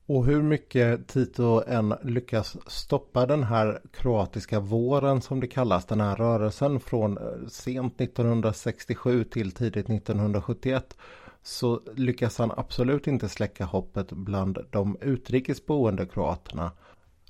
Och 0.07 0.27
hur 0.27 0.43
mycket 0.43 1.09
Tito 1.09 1.63
än 1.67 1.95
lyckas 2.03 2.57
stoppa 2.67 3.27
den 3.27 3.43
här 3.43 3.81
kroatiska 3.93 4.61
våren 4.61 5.23
som 5.23 5.41
det 5.41 5.47
kallas, 5.47 5.87
den 5.87 6.01
här 6.01 6.17
rörelsen 6.17 6.81
från 6.81 7.19
eh, 7.19 7.49
sent 7.49 8.01
1967 8.01 9.25
till 9.25 9.53
tidigt 9.53 9.91
1971 9.91 10.97
så 11.43 11.81
lyckas 11.97 12.39
han 12.39 12.53
absolut 12.57 13.07
inte 13.07 13.29
släcka 13.29 13.65
hoppet 13.65 14.13
bland 14.13 14.59
de 14.71 14.97
utrikesboende 15.01 16.07
kroaterna. 16.07 16.71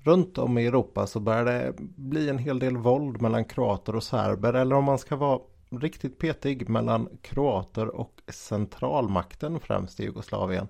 Runt 0.04 0.38
om 0.38 0.58
i 0.58 0.66
Europa 0.66 1.06
så 1.06 1.20
börjar 1.20 1.44
det 1.44 1.74
bli 1.78 2.28
en 2.28 2.38
hel 2.38 2.58
del 2.58 2.76
våld 2.76 3.22
mellan 3.22 3.44
kroater 3.44 3.96
och 3.96 4.02
serber 4.02 4.54
eller 4.54 4.76
om 4.76 4.84
man 4.84 4.98
ska 4.98 5.16
vara 5.16 5.40
riktigt 5.70 6.18
petig 6.18 6.68
mellan 6.68 7.08
kroater 7.22 7.88
och 7.88 8.22
centralmakten 8.28 9.60
främst 9.60 10.00
i 10.00 10.02
Jugoslavien. 10.02 10.68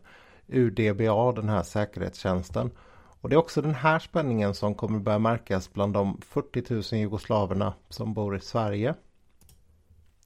UDBA, 0.53 1.33
den 1.33 1.49
här 1.49 1.63
säkerhetstjänsten. 1.63 2.71
Och 3.21 3.29
det 3.29 3.35
är 3.35 3.39
också 3.39 3.63
den 3.63 3.75
här 3.75 3.99
spänningen 3.99 4.55
som 4.55 4.75
kommer 4.75 4.99
börja 4.99 5.19
märkas 5.19 5.73
bland 5.73 5.93
de 5.93 6.21
40 6.21 6.75
000 6.75 6.83
jugoslaverna 7.01 7.75
som 7.89 8.15
bor 8.15 8.37
i 8.37 8.41
Sverige. 8.41 8.95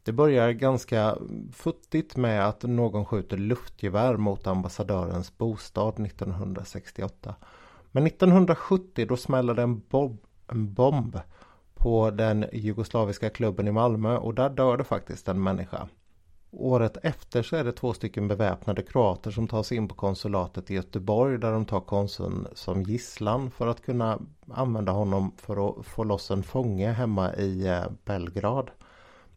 Det 0.03 0.13
börjar 0.13 0.53
ganska 0.53 1.19
futtigt 1.53 2.17
med 2.17 2.49
att 2.49 2.63
någon 2.63 3.05
skjuter 3.05 3.37
luftgevär 3.37 4.17
mot 4.17 4.47
ambassadörens 4.47 5.39
bostad 5.39 6.07
1968. 6.07 7.35
Men 7.91 8.07
1970 8.07 9.07
då 9.09 9.17
smäller 9.17 9.55
det 9.55 9.63
en, 9.63 9.83
bob, 9.89 10.19
en 10.49 10.75
bomb 10.75 11.21
på 11.75 11.87
på 11.87 12.11
den 12.11 12.47
jugoslaviska 12.53 13.31
klubben 13.31 13.69
i 13.69 13.73
Malmö 13.73 14.17
och 14.17 14.35
där 14.35 14.51
dör 14.51 14.77
det 14.77 14.85
faktiskt 14.85 15.29
en 15.29 15.43
människa. 15.43 15.89
Året 16.59 16.97
efter 17.03 17.43
så 17.43 17.57
är 17.57 17.65
det 17.65 17.73
två 17.73 17.95
stycken 17.95 18.29
beväpnade 18.29 18.83
kroater 18.83 19.31
som 19.31 19.49
tar 19.49 19.63
sig 19.63 19.77
in 19.77 19.89
på 19.89 19.95
konsulatet 19.95 20.71
i 20.71 20.75
Göteborg 20.75 21.39
där 21.39 21.53
de 21.53 21.65
tar 21.67 21.81
konsuln 21.81 22.47
som 22.55 22.83
gisslan 22.83 23.51
för 23.51 23.67
att 23.67 23.83
kunna 23.83 24.19
använda 24.51 24.93
honom 24.93 25.33
för 25.37 25.69
att 25.69 25.87
få 25.87 26.05
loss 26.05 26.31
en 26.31 26.43
fånge 26.43 26.93
hemma 26.93 27.35
i 27.35 27.67
eh, 27.67 27.85
Belgrad. 28.05 28.71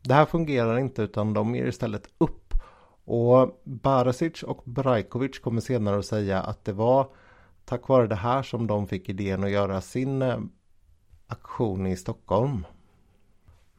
Det 0.02 0.14
här 0.14 0.26
fungerar 0.26 0.78
inte 0.78 1.02
utan 1.02 1.34
de 1.34 1.56
ger 1.56 1.66
istället 1.66 2.08
upp. 2.18 2.54
Och 3.06 3.62
Barasic 3.64 4.44
och 4.44 4.62
Brajkovic 4.66 5.40
kommer 5.40 5.62
senare 5.62 6.00
att 6.00 6.06
säga 6.06 6.42
att 6.42 6.66
det 6.66 6.74
var 6.74 7.08
tack 7.66 7.88
vare 7.88 8.08
det 8.08 8.16
här 8.16 8.44
som 8.44 8.68
de 8.68 8.88
fick 8.88 9.10
idén 9.10 9.44
att 9.44 9.52
göra 9.52 9.82
sin 9.82 10.22
eh, 10.22 10.40
aktion 11.28 11.88
i 11.88 11.98
Stockholm. 11.98 12.66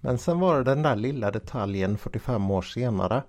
Men 0.00 0.18
sen 0.18 0.40
var 0.40 0.56
det 0.56 0.64
den 0.64 0.82
där 0.82 0.96
lilla 0.96 1.30
detaljen 1.30 1.98
45 1.98 2.50
år 2.50 2.62
senare. 2.62 3.22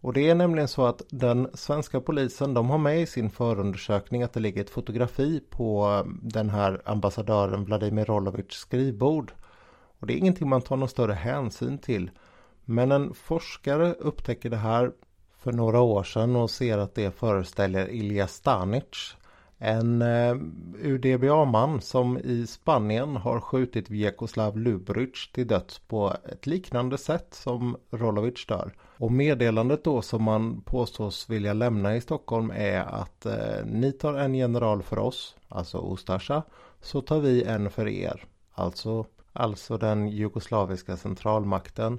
Och 0.00 0.12
det 0.12 0.30
är 0.30 0.34
nämligen 0.34 0.68
så 0.68 0.86
att 0.86 1.02
den 1.10 1.48
svenska 1.54 2.00
polisen 2.00 2.54
de 2.54 2.70
har 2.70 2.78
med 2.78 3.00
i 3.00 3.06
sin 3.06 3.30
förundersökning 3.30 4.22
att 4.22 4.32
det 4.32 4.40
ligger 4.40 4.60
ett 4.60 4.70
fotografi 4.70 5.40
på 5.50 5.90
eh, 5.90 6.12
den 6.22 6.50
här 6.50 6.82
ambassadören 6.84 7.64
Vladimir 7.64 8.04
Rolovics 8.04 8.56
skrivbord. 8.56 9.32
Och 9.98 10.06
det 10.06 10.14
är 10.14 10.18
ingenting 10.18 10.48
man 10.48 10.62
tar 10.62 10.76
någon 10.76 10.88
större 10.88 11.12
hänsyn 11.12 11.78
till. 11.78 12.10
Men 12.64 12.92
en 12.92 13.14
forskare 13.14 13.92
upptäcker 13.92 14.50
det 14.50 14.56
här 14.56 14.92
för 15.38 15.52
några 15.52 15.80
år 15.80 16.02
sedan 16.02 16.36
och 16.36 16.50
ser 16.50 16.78
att 16.78 16.94
det 16.94 17.10
föreställer 17.10 17.90
Ilja 17.90 18.26
Stanic. 18.26 19.16
En 19.58 20.02
eh, 20.02 20.36
UDBA-man 20.82 21.80
som 21.80 22.18
i 22.18 22.46
Spanien 22.46 23.16
har 23.16 23.40
skjutit 23.40 23.90
Vjekoslav 23.90 24.58
Lubryc 24.58 25.32
till 25.32 25.46
döds 25.46 25.78
på 25.78 26.16
ett 26.32 26.46
liknande 26.46 26.98
sätt 26.98 27.34
som 27.34 27.76
Rolovic 27.90 28.46
dör. 28.46 28.72
Och 28.98 29.12
meddelandet 29.12 29.84
då 29.84 30.02
som 30.02 30.22
man 30.22 30.60
påstås 30.60 31.30
vilja 31.30 31.52
lämna 31.52 31.96
i 31.96 32.00
Stockholm 32.00 32.50
är 32.50 32.80
att 32.80 33.26
eh, 33.26 33.64
ni 33.66 33.92
tar 33.92 34.14
en 34.14 34.34
general 34.34 34.82
för 34.82 34.98
oss, 34.98 35.36
alltså 35.48 35.92
Ustasja, 35.92 36.42
så 36.80 37.00
tar 37.00 37.20
vi 37.20 37.42
en 37.42 37.70
för 37.70 37.88
er, 37.88 38.24
alltså, 38.52 39.06
alltså 39.32 39.78
den 39.78 40.08
jugoslaviska 40.08 40.96
centralmakten. 40.96 41.98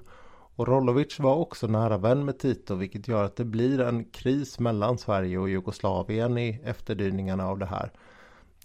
Och 0.55 0.67
Rolovic 0.67 1.19
var 1.19 1.35
också 1.35 1.67
nära 1.67 1.97
vän 1.97 2.25
med 2.25 2.39
Tito 2.39 2.75
vilket 2.75 3.07
gör 3.07 3.23
att 3.23 3.35
det 3.35 3.45
blir 3.45 3.81
en 3.81 4.05
kris 4.05 4.59
mellan 4.59 4.97
Sverige 4.97 5.37
och 5.37 5.49
Jugoslavien 5.49 6.37
i 6.37 6.61
efterdyningarna 6.63 7.47
av 7.47 7.59
det 7.59 7.65
här. 7.65 7.91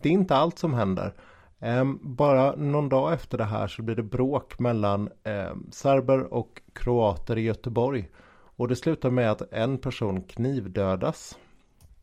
Det 0.01 0.09
är 0.09 0.13
inte 0.13 0.37
allt 0.37 0.59
som 0.59 0.75
händer. 0.75 1.15
Ehm, 1.59 1.99
bara 2.03 2.57
någon 2.57 2.89
dag 2.89 3.13
efter 3.13 3.39
det 3.39 3.45
här 3.45 3.69
så 3.69 3.83
blir 3.83 3.97
det 3.97 4.03
bråk 4.03 4.59
mellan 4.59 5.11
ehm, 5.25 5.67
serber 5.71 6.35
och 6.35 6.63
kroater 6.73 7.39
i 7.39 7.43
Göteborg. 7.43 8.09
Och 8.57 8.69
det 8.69 8.77
slutar 8.77 9.11
med 9.11 9.31
att 9.31 9.53
en 9.53 9.79
person 9.79 10.23
knivdödas. 10.23 11.39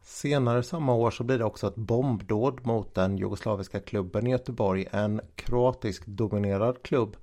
Senare 0.02 0.64
samma 0.64 0.94
år 0.94 1.12
så 1.12 1.24
blir 1.24 1.38
det 1.38 1.46
också 1.46 1.68
ett 1.68 1.76
bombdåd 1.76 2.66
mot 2.66 2.96
den 2.96 3.18
jugoslaviska 3.18 3.80
klubben 3.80 4.28
i 4.28 4.32
Göteborg. 4.32 4.88
En 4.92 5.22
kroatisk 5.36 6.06
dominerad 6.06 6.84
klubb 6.84 7.18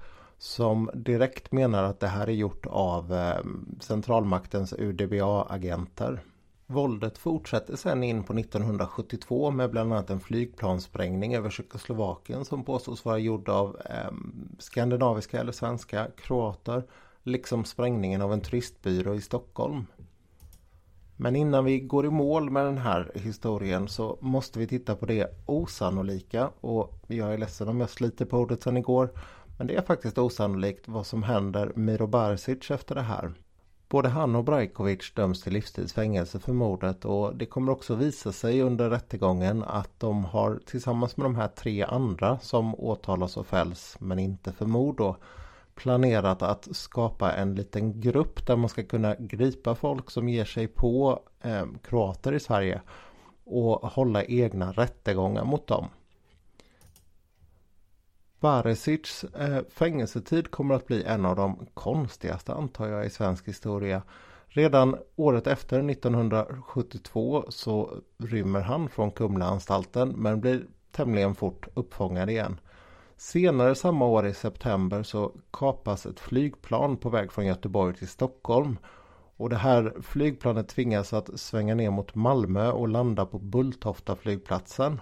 som 0.45 0.91
direkt 0.95 1.53
menar 1.53 1.85
att 1.85 2.01
det 2.01 2.07
här 2.07 2.27
är 2.27 2.33
gjort 2.33 2.67
av 2.67 3.15
eh, 3.15 3.45
centralmaktens 3.81 4.73
UDBA-agenter. 4.73 6.21
Våldet 6.67 7.19
fortsätter 7.19 7.77
sedan 7.77 8.03
in 8.03 8.25
på 8.25 8.39
1972 8.39 9.51
med 9.51 9.71
bland 9.71 9.93
annat 9.93 10.11
en 10.11 10.21
flygplanssprängning 10.21 11.35
över 11.35 11.51
Tjeckoslovakien 11.51 12.45
som 12.45 12.65
påstås 12.65 13.05
vara 13.05 13.19
gjord 13.19 13.49
av 13.49 13.77
eh, 13.91 14.13
skandinaviska 14.59 15.41
eller 15.41 15.53
svenska 15.53 16.07
kroater. 16.17 16.83
Liksom 17.23 17.65
sprängningen 17.65 18.23
av 18.23 18.33
en 18.33 18.41
turistbyrå 18.41 19.15
i 19.15 19.21
Stockholm. 19.21 19.87
Men 21.17 21.37
innan 21.37 21.65
vi 21.65 21.81
går 21.81 22.07
i 22.07 22.11
mål 22.11 22.51
med 22.51 22.65
den 22.65 22.79
här 22.79 23.13
historien 23.15 23.89
så 23.89 24.19
måste 24.21 24.59
vi 24.59 24.67
titta 24.67 24.97
på 24.97 25.07
det 25.07 25.35
osannolika 25.47 26.51
och 26.61 26.95
jag 27.07 27.35
är 27.35 27.39
ledsen 27.39 27.69
om 27.69 27.81
jag 27.81 27.91
sliter 27.91 28.25
på 28.25 28.39
ordet 28.39 28.63
sedan 28.63 28.77
igår. 28.77 29.11
Men 29.59 29.67
det 29.67 29.77
är 29.77 29.83
faktiskt 29.83 30.19
osannolikt 30.19 30.89
vad 30.89 31.07
som 31.07 31.23
händer 31.23 31.73
Miro 31.77 32.07
Barsic 32.07 32.71
efter 32.71 32.95
det 32.95 33.03
här. 33.03 33.33
Både 33.89 34.09
han 34.09 34.37
och 34.37 34.45
Brajkovic 34.45 35.13
döms 35.15 35.43
till 35.43 35.53
livstidsfängelse 35.53 36.39
för 36.39 36.53
mordet 36.53 37.05
och 37.05 37.37
det 37.37 37.47
kommer 37.47 37.73
också 37.73 37.95
visa 37.95 38.33
sig 38.33 38.63
under 38.63 38.91
rättegången 38.91 39.63
att 39.63 40.01
de 40.01 40.25
har 40.25 40.61
tillsammans 40.67 41.17
med 41.17 41.25
de 41.25 41.35
här 41.35 41.49
tre 41.49 41.83
andra 41.83 42.39
som 42.39 42.75
åtalas 42.75 43.37
och 43.37 43.47
fälls 43.47 43.97
men 44.01 44.19
inte 44.19 44.53
för 44.53 44.67
mord 44.67 44.97
då 44.97 45.17
planerat 45.75 46.43
att 46.43 46.69
skapa 46.77 47.33
en 47.33 47.55
liten 47.55 48.01
grupp 48.01 48.47
där 48.47 48.57
man 48.57 48.69
ska 48.69 48.83
kunna 48.83 49.15
gripa 49.19 49.75
folk 49.75 50.11
som 50.11 50.29
ger 50.29 50.45
sig 50.45 50.67
på 50.67 51.21
eh, 51.41 51.65
kroater 51.83 52.33
i 52.33 52.41
Sverige 52.41 52.81
och 53.45 53.89
hålla 53.89 54.25
egna 54.25 54.73
rättegångar 54.73 55.45
mot 55.45 55.67
dem. 55.67 55.89
Baresics 58.45 59.25
eh, 59.25 59.63
fängelsetid 59.69 60.51
kommer 60.51 60.75
att 60.75 60.87
bli 60.87 61.05
en 61.05 61.25
av 61.25 61.37
de 61.37 61.67
konstigaste 61.75 62.55
antar 62.55 62.89
jag 62.89 63.07
i 63.07 63.11
svensk 63.11 63.49
historia. 63.49 64.03
Redan 64.47 64.97
året 65.17 65.47
efter 65.47 65.91
1972 65.91 67.45
så 67.49 67.99
rymmer 68.19 68.61
han 68.61 68.89
från 68.89 69.11
Kumlaanstalten 69.11 70.09
men 70.09 70.41
blir 70.41 70.67
tämligen 70.93 71.35
fort 71.35 71.69
uppfångad 71.75 72.31
igen. 72.31 72.61
Senare 73.17 73.75
samma 73.75 74.07
år 74.07 74.27
i 74.27 74.35
september 74.35 75.03
så 75.03 75.33
kapas 75.51 76.07
ett 76.07 76.21
flygplan 76.21 76.97
på 76.97 77.09
väg 77.09 77.33
från 77.33 77.47
Göteborg 77.47 77.95
till 77.95 78.09
Stockholm. 78.09 78.79
Och 79.37 79.51
det 79.51 79.57
här 79.57 79.95
flygplanet 80.03 80.69
tvingas 80.69 81.13
att 81.13 81.41
svänga 81.41 81.75
ner 81.75 81.91
mot 81.91 82.15
Malmö 82.15 82.71
och 82.71 82.89
landa 82.89 83.27
på 83.27 83.39
Bulltofta 83.39 84.17
flygplatsen. 84.17 85.01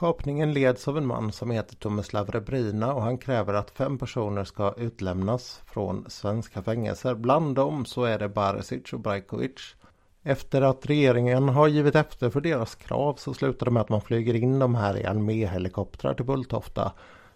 Kapningen 0.00 0.52
leds 0.52 0.88
av 0.88 0.98
en 0.98 1.06
man 1.06 1.32
som 1.32 1.50
heter 1.50 1.76
Tomislav 1.76 2.30
Rebrina 2.30 2.94
och 2.94 3.02
han 3.02 3.18
kräver 3.18 3.54
att 3.54 3.70
fem 3.70 3.98
personer 3.98 4.44
ska 4.44 4.74
utlämnas 4.76 5.60
från 5.66 6.04
svenska 6.08 6.62
fängelser. 6.62 7.14
Bland 7.14 7.54
dem 7.54 7.84
så 7.84 8.04
är 8.04 8.18
det 8.18 8.28
Baresic 8.28 8.92
och 8.92 9.00
Brajkovic. 9.00 9.74
Efter 10.22 10.62
att 10.62 10.86
regeringen 10.86 11.48
har 11.48 11.68
givit 11.68 11.94
efter 11.94 12.30
för 12.30 12.40
deras 12.40 12.74
krav 12.74 13.14
så 13.14 13.34
slutar 13.34 13.66
det 13.66 13.72
med 13.72 13.80
att 13.80 13.88
man 13.88 14.00
flyger 14.00 14.34
in 14.34 14.58
de 14.58 14.74
här 14.74 14.96
i 14.96 15.04
arméhelikoptrar 15.04 16.14
till 16.14 16.24
Bulltofta 16.24 16.92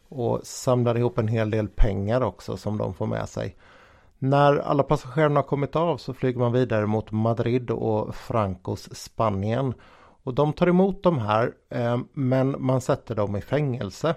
och 0.09 0.41
samlar 0.43 0.99
ihop 0.99 1.19
en 1.19 1.29
hel 1.29 1.51
del 1.51 1.69
pengar 1.69 2.21
också 2.21 2.57
som 2.57 2.79
de 2.79 2.95
får 2.95 3.07
med 3.07 3.29
sig. 3.29 3.57
När 4.19 4.57
alla 4.57 4.83
passagerarna 4.83 5.41
har 5.41 5.49
kommit 5.49 5.77
av 5.77 5.97
så 5.97 6.15
flyger 6.15 6.39
man 6.39 6.53
vidare 6.53 6.87
mot 6.87 7.11
Madrid 7.11 7.71
och 7.71 8.15
Francos 8.15 8.97
Spanien. 8.97 9.75
Och 10.25 10.35
de 10.35 10.53
tar 10.53 10.67
emot 10.67 11.03
de 11.03 11.19
här 11.19 11.53
eh, 11.69 11.99
men 12.13 12.57
man 12.59 12.81
sätter 12.81 13.15
dem 13.15 13.37
i 13.37 13.41
fängelse. 13.41 14.15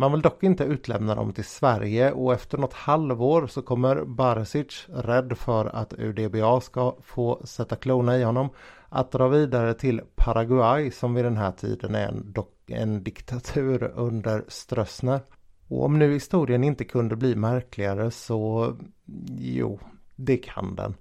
Man 0.00 0.12
vill 0.12 0.20
dock 0.22 0.42
inte 0.42 0.64
utlämna 0.64 1.14
dem 1.14 1.32
till 1.32 1.44
Sverige 1.44 2.12
och 2.12 2.32
efter 2.32 2.58
något 2.58 2.72
halvår 2.72 3.46
så 3.46 3.62
kommer 3.62 4.04
Barisic, 4.04 4.86
rädd 4.88 5.38
för 5.38 5.66
att 5.66 5.92
UDBA 5.92 6.60
ska 6.60 6.96
få 7.02 7.40
sätta 7.44 7.76
klona 7.76 8.18
i 8.18 8.22
honom, 8.22 8.48
att 8.88 9.12
dra 9.12 9.28
vidare 9.28 9.74
till 9.74 10.00
Paraguay 10.14 10.90
som 10.90 11.14
vid 11.14 11.24
den 11.24 11.36
här 11.36 11.52
tiden 11.52 11.94
är 11.94 12.08
en, 12.08 12.34
en 12.66 13.04
diktatur 13.04 13.92
under 13.94 14.44
Strössner. 14.48 15.20
Och 15.68 15.84
om 15.84 15.98
nu 15.98 16.12
historien 16.12 16.64
inte 16.64 16.84
kunde 16.84 17.16
bli 17.16 17.36
märkligare 17.36 18.10
så 18.10 18.76
jo, 19.38 19.80
det 20.16 20.36
kan 20.36 20.76
den. 20.76 20.94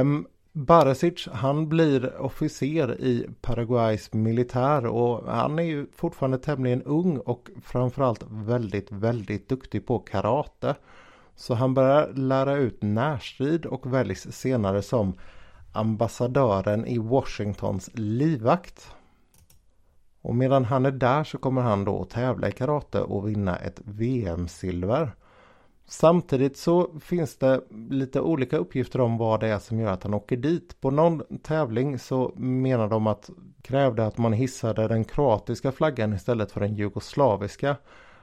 Um, 0.00 0.26
Barasic 0.56 1.28
han 1.32 1.68
blir 1.68 2.20
officer 2.20 3.00
i 3.00 3.26
Paraguays 3.40 4.12
militär 4.12 4.86
och 4.86 5.32
han 5.32 5.58
är 5.58 5.62
ju 5.62 5.86
fortfarande 5.92 6.38
tämligen 6.38 6.82
ung 6.82 7.18
och 7.18 7.50
framförallt 7.62 8.24
väldigt, 8.28 8.92
väldigt 8.92 9.48
duktig 9.48 9.86
på 9.86 9.98
karate. 9.98 10.74
Så 11.36 11.54
han 11.54 11.74
börjar 11.74 12.12
lära 12.12 12.56
ut 12.56 12.82
närstrid 12.82 13.66
och 13.66 13.92
väljs 13.94 14.32
senare 14.32 14.82
som 14.82 15.14
ambassadören 15.72 16.86
i 16.86 16.98
Washingtons 16.98 17.90
livvakt. 17.94 18.90
Och 20.20 20.34
medan 20.34 20.64
han 20.64 20.86
är 20.86 20.92
där 20.92 21.24
så 21.24 21.38
kommer 21.38 21.62
han 21.62 21.84
då 21.84 22.02
att 22.02 22.10
tävla 22.10 22.48
i 22.48 22.52
karate 22.52 23.00
och 23.00 23.28
vinna 23.28 23.56
ett 23.56 23.80
VM-silver. 23.84 25.14
Samtidigt 25.86 26.56
så 26.56 26.90
finns 27.00 27.36
det 27.36 27.60
lite 27.90 28.20
olika 28.20 28.56
uppgifter 28.56 29.00
om 29.00 29.18
vad 29.18 29.40
det 29.40 29.48
är 29.48 29.58
som 29.58 29.80
gör 29.80 29.92
att 29.92 30.02
han 30.02 30.14
åker 30.14 30.36
dit. 30.36 30.80
På 30.80 30.90
någon 30.90 31.22
tävling 31.42 31.98
så 31.98 32.32
menar 32.36 32.88
de 32.88 33.06
att 33.06 33.30
krävde 33.62 34.06
att 34.06 34.18
man 34.18 34.32
hissade 34.32 34.88
den 34.88 35.04
kroatiska 35.04 35.72
flaggan 35.72 36.12
istället 36.12 36.52
för 36.52 36.60
den 36.60 36.74
jugoslaviska. 36.74 37.76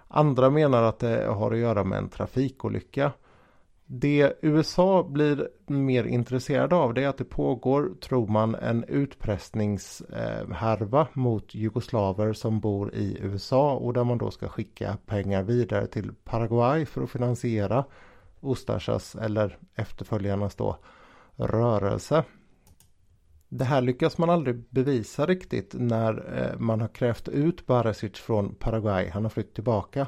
Andra 0.08 0.50
menar 0.50 0.84
att 0.84 1.00
det 1.00 1.26
har 1.28 1.52
att 1.52 1.58
göra 1.58 1.84
med 1.84 1.98
en 1.98 2.10
trafikolycka. 2.10 3.12
Det 3.94 4.34
USA 4.42 5.04
blir 5.04 5.50
mer 5.68 6.04
intresserade 6.04 6.76
av 6.76 6.94
det 6.94 7.04
är 7.04 7.08
att 7.08 7.18
det 7.18 7.24
pågår, 7.24 7.92
tror 8.02 8.28
man, 8.28 8.56
en 8.56 8.84
utpressningshärva 8.84 11.02
eh, 11.02 11.08
mot 11.14 11.56
jugoslaver 11.56 12.34
som 12.34 12.60
bor 12.60 12.94
i 12.94 13.18
USA 13.22 13.76
och 13.76 13.94
där 13.94 14.04
man 14.04 14.18
då 14.18 14.32
ska 14.32 14.48
skicka 14.48 14.98
pengar 15.06 15.44
vidare 15.44 15.88
till 15.88 16.12
Paraguay 16.24 16.86
för 16.86 17.04
att 17.04 17.10
finansiera 17.10 17.86
Ustasjas, 18.42 19.16
eller 19.16 19.58
efterföljarnas 19.76 20.56
då 20.56 20.78
rörelse. 21.36 22.24
Det 23.50 23.66
här 23.66 23.82
lyckas 23.82 24.18
man 24.18 24.30
aldrig 24.30 24.64
bevisa 24.70 25.26
riktigt 25.26 25.74
när 25.74 26.38
eh, 26.38 26.60
man 26.60 26.82
har 26.82 26.88
krävt 26.88 27.28
ut 27.28 27.66
Baresic 27.66 28.14
från 28.14 28.56
Paraguay. 28.56 29.10
Han 29.10 29.24
har 29.24 29.30
flytt 29.30 29.54
tillbaka. 29.54 30.08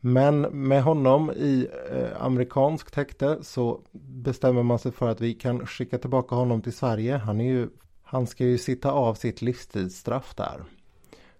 Men 0.00 0.40
med 0.40 0.82
honom 0.82 1.30
i 1.30 1.68
eh, 1.92 2.22
amerikanskt 2.22 2.94
häkte 2.94 3.38
så 3.42 3.80
bestämmer 3.92 4.62
man 4.62 4.78
sig 4.78 4.92
för 4.92 5.08
att 5.08 5.20
vi 5.20 5.34
kan 5.34 5.66
skicka 5.66 5.98
tillbaka 5.98 6.34
honom 6.34 6.62
till 6.62 6.72
Sverige. 6.72 7.16
Han, 7.16 7.40
är 7.40 7.44
ju, 7.44 7.68
han 8.02 8.26
ska 8.26 8.44
ju 8.44 8.58
sitta 8.58 8.92
av 8.92 9.14
sitt 9.14 9.42
livstidsstraff 9.42 10.34
där. 10.34 10.64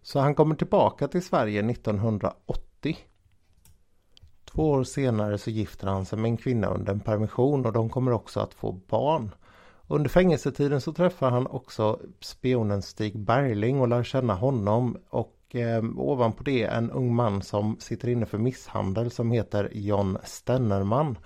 Så 0.03 0.21
han 0.21 0.35
kommer 0.35 0.55
tillbaka 0.55 1.09
till 1.09 1.23
Sverige 1.23 1.71
1980. 1.71 2.97
Två 4.45 4.71
år 4.71 4.85
senare 4.85 5.39
så 5.39 5.51
gifter 5.51 5.87
han 5.87 6.07
sig 6.07 6.19
med 6.19 6.29
en 6.29 6.37
kvinna 6.37 6.67
under 6.67 6.93
en 6.93 7.01
permission 7.01 7.67
och 7.67 7.73
de 7.73 7.89
kommer 7.89 8.13
också 8.13 8.41
att 8.41 8.55
få 8.55 8.73
barn. 8.73 9.35
Under 9.87 10.11
fängelsetiden 10.11 10.81
så 10.81 10.93
träffar 10.93 11.31
han 11.31 11.47
också 11.47 12.01
spionen 12.21 12.83
Stig 12.83 13.19
Bergling 13.19 13.81
och 13.81 13.89
lär 13.89 14.03
känna 14.03 14.35
honom 14.35 14.97
och 15.11 15.38
eh, 15.55 15.85
ovanpå 15.97 16.43
det 16.45 16.63
en 16.63 16.91
ung 16.91 17.15
man 17.15 17.43
som 17.43 17.77
sitter 17.81 18.09
inne 18.09 18.27
för 18.27 18.39
misshandel 18.39 19.11
som 19.11 19.31
heter 19.31 19.71
John 19.73 20.19
Stennerman. 20.25 21.19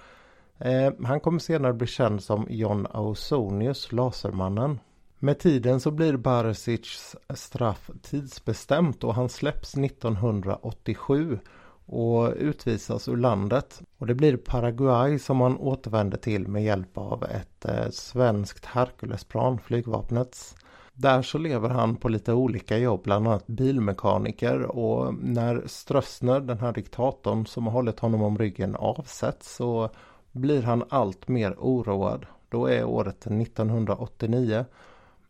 Eh, 0.58 0.92
han 1.04 1.20
kommer 1.20 1.38
senare 1.38 1.72
bli 1.72 1.86
känd 1.86 2.22
som 2.22 2.46
John 2.50 2.86
Ausonius, 2.90 3.92
Lasermannen. 3.92 4.78
Med 5.18 5.38
tiden 5.38 5.80
så 5.80 5.90
blir 5.90 6.16
Barisics 6.16 7.16
straff 7.34 7.90
tidsbestämt 8.02 9.04
och 9.04 9.14
han 9.14 9.28
släpps 9.28 9.74
1987 9.74 11.38
och 11.86 12.32
utvisas 12.36 13.08
ur 13.08 13.16
landet. 13.16 13.82
Och 13.98 14.06
det 14.06 14.14
blir 14.14 14.36
Paraguay 14.36 15.18
som 15.18 15.40
han 15.40 15.56
återvänder 15.56 16.18
till 16.18 16.48
med 16.48 16.64
hjälp 16.64 16.98
av 16.98 17.24
ett 17.24 17.64
eh, 17.64 17.90
svenskt 17.90 18.66
Herculesplan, 18.66 19.58
flygvapnets. 19.58 20.54
Där 20.94 21.22
så 21.22 21.38
lever 21.38 21.68
han 21.68 21.96
på 21.96 22.08
lite 22.08 22.32
olika 22.32 22.78
jobb, 22.78 23.02
bland 23.04 23.28
annat 23.28 23.46
bilmekaniker 23.46 24.62
och 24.62 25.14
när 25.14 25.62
Strössner, 25.66 26.40
den 26.40 26.58
här 26.58 26.72
diktatorn 26.72 27.46
som 27.46 27.66
har 27.66 27.72
hållit 27.72 28.00
honom 28.00 28.22
om 28.22 28.38
ryggen 28.38 28.76
avsätts 28.76 29.56
så 29.56 29.90
blir 30.32 30.62
han 30.62 30.84
allt 30.88 31.28
mer 31.28 31.54
oroad. 31.58 32.26
Då 32.48 32.66
är 32.66 32.84
året 32.84 33.26
1989. 33.26 34.64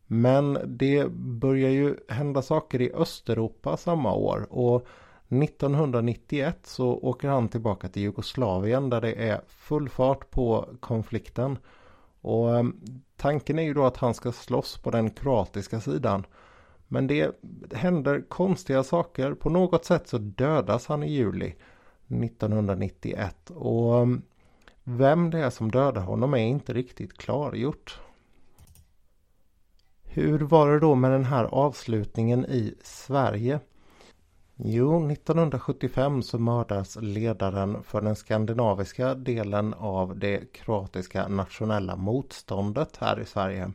Men 0.06 0.58
det 0.66 1.08
börjar 1.12 1.70
ju 1.70 1.96
hända 2.08 2.42
saker 2.42 2.80
i 2.80 2.92
Östeuropa 2.92 3.76
samma 3.76 4.14
år 4.14 4.46
och 4.50 4.86
1991 5.28 6.58
så 6.62 6.88
åker 6.88 7.28
han 7.28 7.48
tillbaka 7.48 7.88
till 7.88 8.02
Jugoslavien 8.02 8.90
där 8.90 9.00
det 9.00 9.28
är 9.28 9.40
full 9.48 9.88
fart 9.88 10.30
på 10.30 10.68
konflikten. 10.80 11.58
Och 12.22 12.56
ehm, 12.56 12.80
tanken 13.16 13.58
är 13.58 13.62
ju 13.62 13.74
då 13.74 13.84
att 13.84 13.96
han 13.96 14.14
ska 14.14 14.32
slåss 14.32 14.78
på 14.78 14.90
den 14.90 15.10
kroatiska 15.10 15.80
sidan. 15.80 16.26
Men 16.88 17.06
det 17.06 17.30
händer 17.72 18.24
konstiga 18.28 18.82
saker. 18.82 19.34
På 19.34 19.50
något 19.50 19.84
sätt 19.84 20.08
så 20.08 20.18
dödas 20.18 20.86
han 20.86 21.02
i 21.02 21.12
juli 21.12 21.54
1991. 22.06 23.50
Och 23.50 23.98
ehm, 23.98 24.22
vem 24.84 25.30
det 25.30 25.38
är 25.38 25.50
som 25.50 25.70
dödar 25.70 26.02
honom 26.02 26.34
är 26.34 26.38
inte 26.38 26.74
riktigt 26.74 27.18
klargjort. 27.18 28.00
Hur 30.02 30.38
var 30.38 30.70
det 30.70 30.80
då 30.80 30.94
med 30.94 31.10
den 31.10 31.24
här 31.24 31.44
avslutningen 31.44 32.46
i 32.46 32.74
Sverige? 32.82 33.60
Jo, 34.56 35.10
1975 35.10 36.22
så 36.22 36.38
mördas 36.38 36.98
ledaren 37.00 37.82
för 37.82 38.00
den 38.00 38.16
skandinaviska 38.16 39.14
delen 39.14 39.74
av 39.74 40.18
det 40.18 40.52
kroatiska 40.52 41.28
nationella 41.28 41.96
motståndet 41.96 42.96
här 42.96 43.20
i 43.20 43.24
Sverige. 43.24 43.72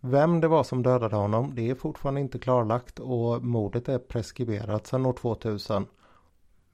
Vem 0.00 0.40
det 0.40 0.48
var 0.48 0.64
som 0.64 0.82
dödade 0.82 1.16
honom 1.16 1.52
det 1.54 1.70
är 1.70 1.74
fortfarande 1.74 2.20
inte 2.20 2.38
klarlagt 2.38 2.98
och 2.98 3.44
mordet 3.44 3.88
är 3.88 3.98
preskriberat 3.98 4.86
sedan 4.86 5.06
år 5.06 5.12
2000. 5.12 5.86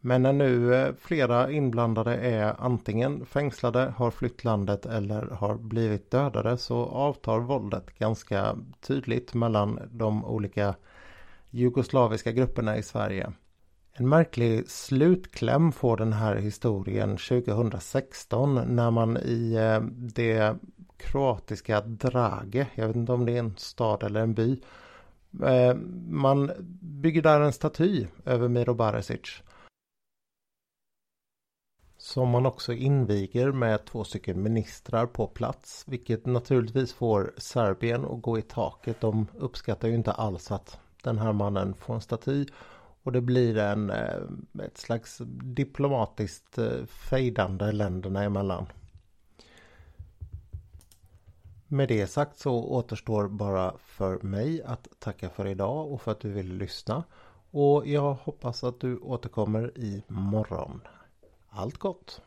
Men 0.01 0.23
när 0.23 0.33
nu 0.33 0.75
eh, 0.75 0.95
flera 0.99 1.51
inblandade 1.51 2.16
är 2.16 2.55
antingen 2.59 3.27
fängslade, 3.27 3.95
har 3.97 4.11
flytt 4.11 4.45
landet 4.45 4.87
eller 4.87 5.23
har 5.23 5.55
blivit 5.55 6.11
dödade 6.11 6.59
så 6.59 6.85
avtar 6.85 7.38
våldet 7.38 7.99
ganska 7.99 8.57
tydligt 8.81 9.35
mellan 9.35 9.81
de 9.92 10.25
olika 10.25 10.75
jugoslaviska 11.57 12.33
grupperna 12.33 12.77
i 12.77 12.83
Sverige. 12.83 13.33
En 13.92 14.09
märklig 14.09 14.69
slutkläm 14.71 15.73
får 15.73 15.97
den 15.97 16.12
här 16.12 16.37
historien 16.37 17.16
2016 17.16 18.77
när 18.77 18.90
man 18.90 19.16
i 19.16 19.55
eh, 19.55 19.81
det 19.92 20.57
kroatiska 20.97 21.81
Drage, 21.81 22.66
jag 22.75 22.87
vet 22.87 22.97
inte 22.97 23.12
om 23.12 23.27
det 23.27 23.33
är 23.33 23.38
en 23.38 23.57
stad 23.57 24.03
eller 24.03 24.21
en 24.21 24.35
by, 24.35 24.61
eh, 25.45 25.75
man 26.09 26.51
bygger 26.81 27.23
där 27.23 27.40
en 27.40 27.53
staty 27.53 28.07
över 28.25 28.49
Miro 28.49 28.75
Baresic. 28.75 29.42
Som 31.99 32.29
man 32.29 32.47
också 32.47 32.73
inviger 32.73 33.53
med 33.53 33.85
två 33.85 34.05
stycken 34.05 34.42
ministrar 34.42 35.07
på 35.07 35.27
plats, 35.27 35.85
vilket 35.87 36.27
naturligtvis 36.27 36.92
får 36.92 37.35
Serbien 37.37 38.05
att 38.05 38.23
gå 38.23 38.38
i 38.38 38.42
taket. 38.42 39.01
De 39.01 39.27
uppskattar 39.38 39.88
ju 39.88 39.95
inte 39.95 40.12
alls 40.12 40.51
att 40.51 40.79
den 41.07 41.19
här 41.19 41.33
mannen 41.33 41.75
får 41.75 41.95
en 41.95 42.01
staty 42.01 42.47
och 43.03 43.12
det 43.12 43.21
blir 43.21 43.59
en, 43.59 43.90
eh, 43.90 44.21
ett 44.64 44.79
slags 44.79 45.21
diplomatiskt 45.42 46.59
eh, 46.59 46.85
fejdande 46.87 47.73
länderna 47.73 48.23
emellan. 48.23 48.66
Med 51.69 51.88
det 51.88 52.07
sagt 52.07 52.38
så 52.38 52.64
återstår 52.64 53.29
bara 53.29 53.75
för 53.79 54.19
mig 54.21 54.62
att 54.62 54.88
tacka 54.99 55.31
för 55.31 55.47
idag 55.47 55.92
och 55.92 56.03
för 56.03 56.12
att 56.12 56.21
du 56.21 56.33
ville 56.33 56.55
lyssna. 56.55 57.05
Och 57.51 57.87
jag 57.87 58.14
hoppas 58.14 58.64
att 58.64 58.81
du 58.81 58.99
återkommer 58.99 59.79
i 59.79 60.03
morgon. 60.09 60.81
Allt 61.49 61.79
gott! 61.79 62.23